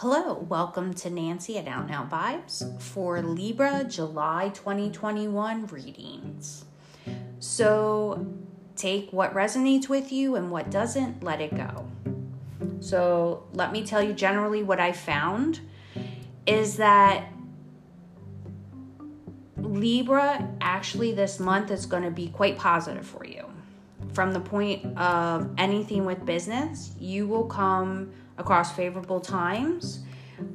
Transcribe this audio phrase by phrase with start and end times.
[0.00, 6.64] Hello, welcome to Nancy at Out Now Vibes for Libra July 2021 readings.
[7.38, 8.26] So
[8.76, 11.86] take what resonates with you and what doesn't, let it go.
[12.80, 15.60] So let me tell you generally what I found
[16.46, 17.30] is that
[19.58, 23.44] Libra actually this month is going to be quite positive for you.
[24.14, 30.00] From the point of anything with business, you will come across favorable times.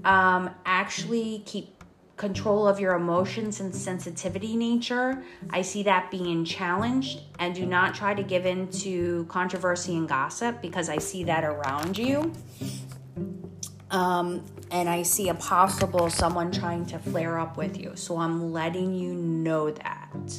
[0.04, 1.84] Um, actually, keep
[2.18, 5.24] control of your emotions and sensitivity nature.
[5.50, 10.08] I see that being challenged, and do not try to give in to controversy and
[10.08, 12.34] gossip because I see that around you.
[13.92, 17.92] Um, and I see a possible someone trying to flare up with you.
[17.96, 20.38] So I'm letting you know that.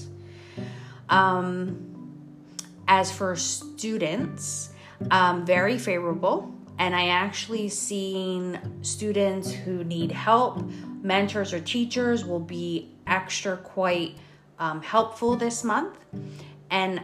[1.09, 1.87] Um,
[2.89, 4.71] as for students,
[5.11, 6.53] um, very favorable.
[6.79, 10.63] And I actually seen students who need help,
[11.03, 14.17] mentors or teachers will be extra quite
[14.59, 15.97] um, helpful this month.
[16.71, 17.03] And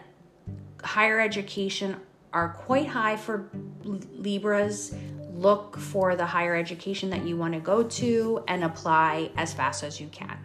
[0.82, 1.96] higher education
[2.32, 3.48] are quite high for
[3.82, 4.94] Libras
[5.32, 9.82] look for the higher education that you want to go to and apply as fast
[9.82, 10.38] as you can.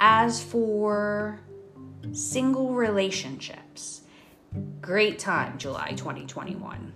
[0.00, 1.40] As for
[2.12, 4.02] single relationships,
[4.80, 6.92] great time, July 2021.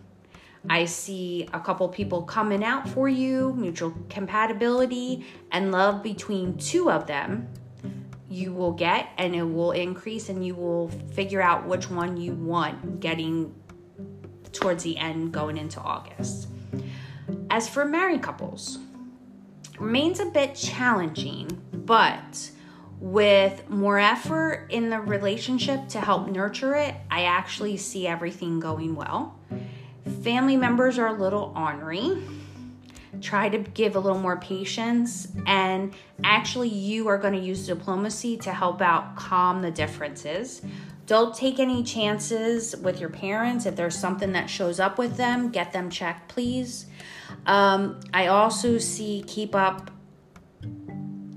[0.68, 6.90] I see a couple people coming out for you, mutual compatibility, and love between two
[6.90, 7.48] of them.
[8.28, 12.32] You will get, and it will increase, and you will figure out which one you
[12.32, 13.54] want getting
[14.52, 16.48] towards the end going into August.
[17.50, 18.78] As for married couples,
[19.78, 22.50] remains a bit challenging, but
[22.98, 28.96] with more effort in the relationship to help nurture it, I actually see everything going
[28.96, 29.38] well.
[30.22, 32.22] Family members are a little ornery.
[33.20, 38.36] Try to give a little more patience, and actually, you are going to use diplomacy
[38.38, 40.60] to help out calm the differences.
[41.06, 43.64] Don't take any chances with your parents.
[43.64, 46.86] If there's something that shows up with them, get them checked, please.
[47.46, 49.90] Um, I also see keep up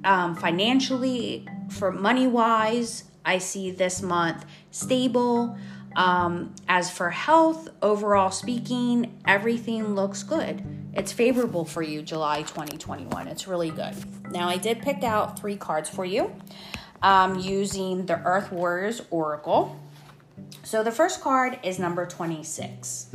[0.04, 3.06] um, financially for money wise.
[3.24, 5.58] I see this month stable.
[6.00, 10.64] Um, as for health, overall speaking, everything looks good.
[10.94, 13.28] It's favorable for you, July 2021.
[13.28, 13.94] It's really good.
[14.32, 16.34] Now, I did pick out three cards for you
[17.02, 19.78] um, using the Earth Warriors Oracle.
[20.64, 23.14] So the first card is number 26,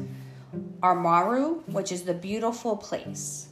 [0.83, 3.49] Armaru, which is the beautiful place.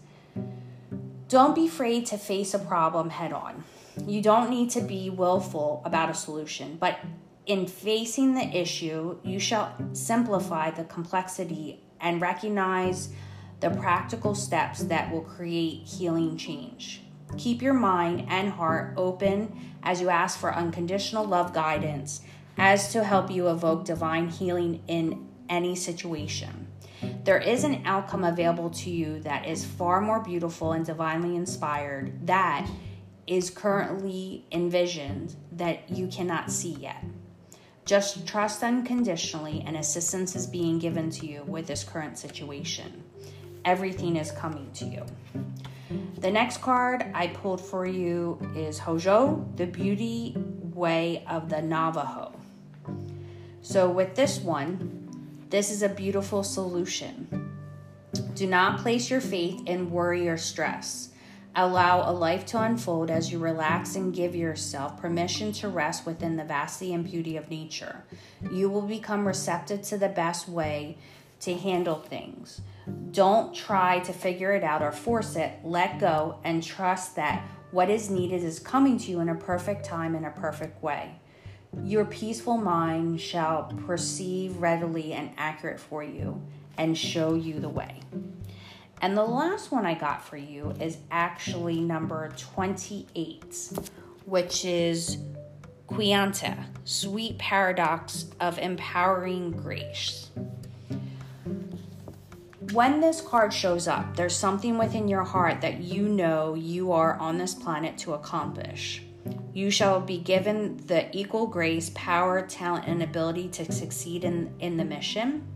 [1.29, 3.65] Don't be afraid to face a problem head on.
[4.07, 6.99] You don't need to be willful about a solution, but
[7.47, 9.39] in facing the issue, you mm-hmm.
[9.39, 13.11] shall simplify the complexity and recognize
[13.61, 17.03] the practical steps that will create healing change.
[17.39, 22.21] Keep your mind and heart open as you ask for unconditional love guidance
[22.59, 26.67] as to help you evoke divine healing in any situation.
[27.25, 32.27] There is an outcome available to you that is far more beautiful and divinely inspired
[32.27, 32.69] that
[33.27, 37.03] is currently envisioned that you cannot see yet.
[37.85, 43.03] Just trust unconditionally, and assistance is being given to you with this current situation.
[43.65, 45.05] Everything is coming to you.
[46.19, 50.37] The next card I pulled for you is Hozho, the beauty
[50.75, 52.33] way of the Navajo.
[53.63, 57.51] So, with this one, this is a beautiful solution.
[58.35, 61.12] Do not place your faith in worry or stress.
[61.55, 66.37] Allow a life to unfold as you relax and give yourself permission to rest within
[66.37, 68.05] the vastity and beauty of nature.
[68.51, 70.97] You will become receptive to the best way
[71.41, 72.63] to handle things.
[73.11, 75.53] Don't try to figure it out or force it.
[75.63, 79.85] Let go and trust that what is needed is coming to you in a perfect
[79.85, 81.17] time in a perfect way.
[81.85, 86.41] Your peaceful mind shall perceive readily and accurate for you
[86.79, 88.01] and show you the way.
[89.03, 93.73] And the last one I got for you is actually number 28,
[94.27, 95.19] which is
[95.89, 100.31] Quianta, Sweet Paradox of Empowering Grace.
[102.71, 107.17] When this card shows up, there's something within your heart that you know you are
[107.17, 109.03] on this planet to accomplish.
[109.53, 114.77] You shall be given the equal grace, power, talent, and ability to succeed in, in
[114.77, 115.47] the mission.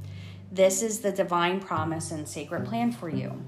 [0.50, 3.44] This is the divine promise and sacred plan for you.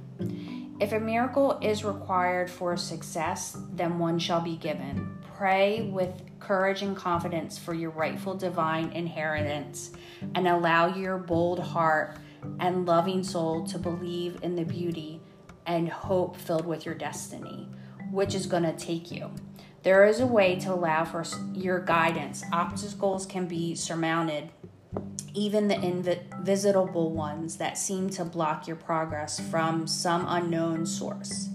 [0.81, 5.19] If a miracle is required for success, then one shall be given.
[5.37, 9.93] Pray with courage and confidence for your rightful divine inheritance
[10.35, 12.17] and allow your bold heart
[12.61, 15.21] and loving soul to believe in the beauty
[15.67, 17.69] and hope filled with your destiny,
[18.11, 19.31] which is going to take you.
[19.83, 21.25] There is a way to allow for
[21.55, 22.43] your guidance.
[22.53, 24.51] Obstacles can be surmounted,
[25.39, 31.49] even the invisible ones that seem to block your progress from some unknown source.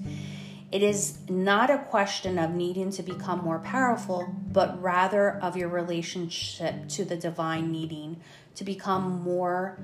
[0.72, 5.68] It is not a question of needing to become more powerful, but rather of your
[5.68, 8.22] relationship to the divine needing
[8.56, 9.78] to become more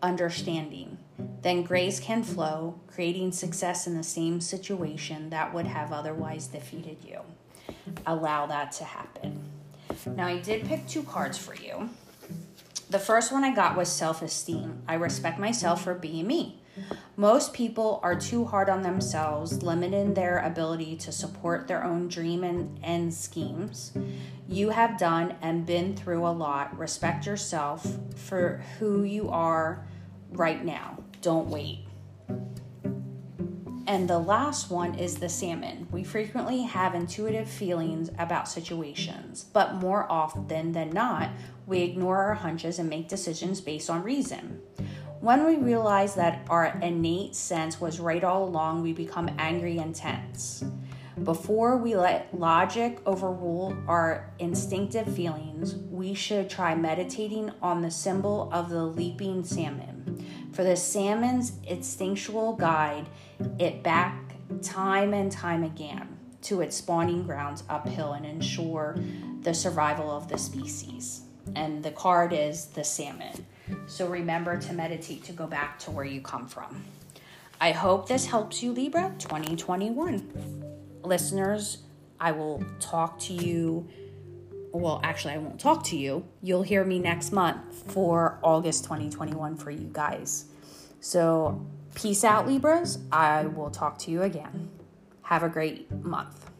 [0.00, 0.96] understanding.
[1.42, 6.98] Then grace can flow, creating success in the same situation that would have otherwise defeated
[7.04, 7.18] you.
[8.06, 9.50] Allow that to happen.
[10.06, 11.90] Now, I did pick two cards for you.
[12.92, 14.82] The first one I got was self esteem.
[14.86, 16.60] I respect myself for being me.
[17.16, 22.44] Most people are too hard on themselves, limiting their ability to support their own dream
[22.44, 23.92] and, and schemes.
[24.46, 26.78] You have done and been through a lot.
[26.78, 29.86] Respect yourself for who you are
[30.30, 30.98] right now.
[31.22, 31.86] Don't wait.
[33.92, 35.86] And the last one is the salmon.
[35.90, 41.28] We frequently have intuitive feelings about situations, but more often than not,
[41.66, 44.62] we ignore our hunches and make decisions based on reason.
[45.20, 49.94] When we realize that our innate sense was right all along, we become angry and
[49.94, 50.64] tense.
[51.22, 58.48] Before we let logic overrule our instinctive feelings, we should try meditating on the symbol
[58.54, 60.01] of the leaping salmon.
[60.52, 63.08] For the salmon's instinctual guide
[63.58, 68.98] it back time and time again to its spawning grounds uphill and ensure
[69.40, 71.22] the survival of the species.
[71.56, 73.46] And the card is the salmon.
[73.86, 76.84] So remember to meditate to go back to where you come from.
[77.60, 80.64] I hope this helps you, Libra 2021.
[81.02, 81.78] Listeners,
[82.20, 83.88] I will talk to you.
[84.72, 86.24] Well, actually, I won't talk to you.
[86.42, 90.46] You'll hear me next month for August 2021 for you guys.
[91.00, 92.98] So, peace out, Libras.
[93.10, 94.70] I will talk to you again.
[95.22, 96.51] Have a great month.